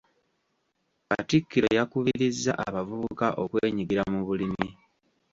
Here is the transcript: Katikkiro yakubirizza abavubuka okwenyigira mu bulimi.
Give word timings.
Katikkiro 1.09 1.67
yakubirizza 1.77 2.51
abavubuka 2.67 3.27
okwenyigira 3.43 4.03
mu 4.11 4.19
bulimi. 4.27 4.67